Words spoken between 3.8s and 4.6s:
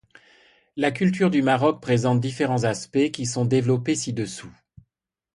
ci-dessous.